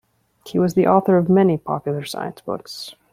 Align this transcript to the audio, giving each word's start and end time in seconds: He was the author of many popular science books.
He 0.47 0.57
was 0.57 0.73
the 0.73 0.87
author 0.87 1.15
of 1.19 1.29
many 1.29 1.59
popular 1.59 2.05
science 2.05 2.41
books. 2.41 2.95